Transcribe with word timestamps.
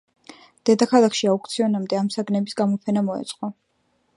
დედაქალაქში 0.69 1.29
აუქციონამდე 1.33 1.99
ამ 1.99 2.09
საგნების 2.17 2.59
გამოფენა 2.63 3.05
მოეწყო. 3.11 3.53